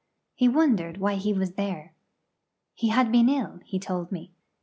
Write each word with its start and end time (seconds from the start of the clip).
He 0.33 0.47
wondered 0.47 0.97
why 0.97 1.13
he 1.13 1.31
was 1.31 1.51
there. 1.51 1.93
He 2.73 2.89
had 2.89 3.11
been 3.11 3.29
ill, 3.29 3.59
he 3.65 3.77
told 3.77 4.11
me. 4.11 4.31